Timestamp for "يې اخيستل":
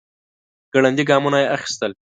1.43-1.91